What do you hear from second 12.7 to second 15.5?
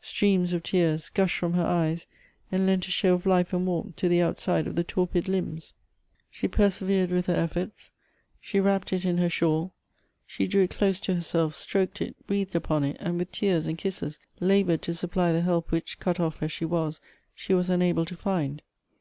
it, and with tears and kisses labored to supply the